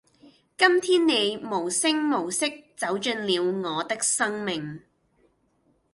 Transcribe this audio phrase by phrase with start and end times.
[0.57, 3.43] 今天你無聲無息走進了
[3.75, 4.81] 我的生命